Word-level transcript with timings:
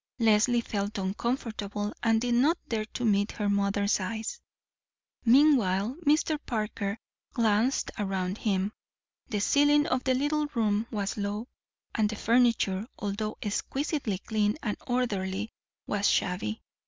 Leslie 0.17 0.61
felt 0.61 0.97
uncomfortable, 0.97 1.93
and 2.01 2.21
did 2.21 2.33
not 2.33 2.57
dare 2.67 2.85
to 2.85 3.05
meet 3.05 3.33
her 3.33 3.47
mother's 3.47 3.99
eyes. 3.99 4.39
Meanwhile 5.25 5.95
Mr. 6.07 6.39
Parker 6.43 6.97
glanced 7.33 7.91
around 7.99 8.39
him. 8.39 8.71
The 9.29 9.39
ceiling 9.39 9.85
of 9.85 10.03
the 10.03 10.15
little 10.15 10.47
room 10.55 10.87
was 10.89 11.17
low, 11.17 11.49
and 11.93 12.09
the 12.09 12.15
furniture, 12.15 12.87
although 12.97 13.37
exquisitely 13.43 14.17
clean 14.17 14.57
and 14.63 14.75
orderly, 14.87 15.51
was 15.85 16.07
shabby. 16.09 16.63